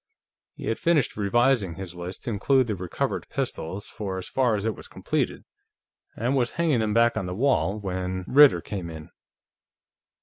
He 0.55 0.65
had 0.65 0.79
finished 0.79 1.15
revising 1.15 1.75
his 1.75 1.93
list 1.93 2.23
to 2.23 2.31
include 2.31 2.65
the 2.65 2.75
recovered 2.75 3.27
pistols 3.29 3.87
for 3.87 4.17
as 4.17 4.27
far 4.27 4.55
as 4.55 4.65
it 4.65 4.75
was 4.75 4.87
completed, 4.87 5.45
and 6.17 6.35
was 6.35 6.53
hanging 6.53 6.79
them 6.79 6.95
back 6.95 7.15
on 7.15 7.27
the 7.27 7.35
wall 7.35 7.79
when 7.79 8.25
Ritter 8.27 8.61
came 8.61 8.89
in. 8.89 9.11